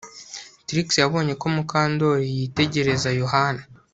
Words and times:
Trix 0.65 0.87
yabonye 1.03 1.33
ko 1.41 1.47
Mukandoli 1.55 2.25
yitegereza 2.37 3.09
Yohana 3.21 3.63